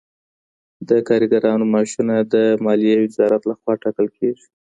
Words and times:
د 0.89 0.91
کارګرانو 1.07 1.65
معاشونه 1.71 2.15
د 2.33 2.35
ماليې 2.65 2.95
وزارت 3.05 3.41
لخوا 3.49 3.73
ټاکل 3.83 4.07
کيږي. 4.17 4.45